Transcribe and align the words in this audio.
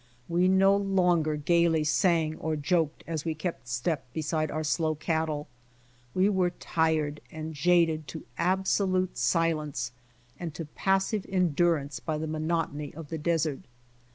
We 0.27 0.47
no 0.47 0.75
longer 0.75 1.35
gaily 1.35 1.83
sang 1.83 2.35
or 2.39 2.55
joked 2.55 3.03
as 3.05 3.23
we 3.23 3.35
kept 3.35 3.67
step 3.67 4.11
beside 4.13 4.49
our 4.49 4.63
sIoav 4.63 4.97
cattle,> 4.99 5.47
we 6.15 6.27
were 6.27 6.49
tired 6.49 7.21
and 7.31 7.53
jaded 7.53 8.07
to 8.07 8.25
absolute 8.35 9.15
silence 9.15 9.91
and 10.39 10.55
to 10.55 10.65
passive 10.65 11.27
endurance 11.29 11.99
by 11.99 12.17
the 12.17 12.25
monotony 12.25 12.91
of 12.95 13.09
the 13.09 13.19
desert. 13.19 13.59